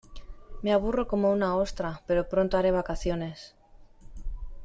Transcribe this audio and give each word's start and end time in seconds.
Me 0.63 0.73
aburro 0.73 1.07
como 1.07 1.31
una 1.31 1.55
ostra, 1.55 2.01
pero 2.07 2.27
pronto 2.27 2.57
haré 2.57 2.71
vacaciones. 2.71 3.53